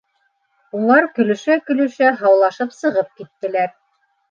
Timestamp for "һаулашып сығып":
2.23-3.15